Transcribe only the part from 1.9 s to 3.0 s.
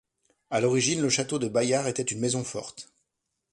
une maison forte.